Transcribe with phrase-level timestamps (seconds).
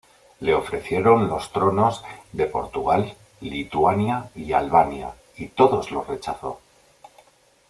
[0.39, 6.59] Le ofrecieron los tronos de Portugal, Lituania y Albania, y todos los rechazó.